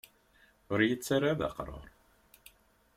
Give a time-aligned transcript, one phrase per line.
[0.71, 1.87] Ur yi-ttarra ara d aqrur.